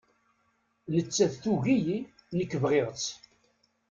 [0.93, 1.99] Nettat tugi-iyi
[2.37, 3.07] nek bɣiɣ-tt